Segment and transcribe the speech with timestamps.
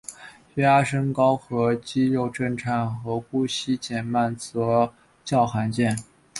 [0.55, 4.91] 血压升高和肌肉震颤和呼吸减慢则
[5.23, 5.95] 较罕见。